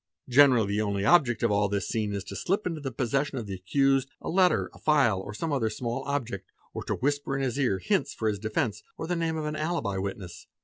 [0.27, 3.45] Generally the only object of all this scene is to slip into the possession of
[3.45, 7.43] the accused, a letter, a file, or some other small object, or to whisper in
[7.43, 10.47] his ear hints for his defence or the name of an alibi witness.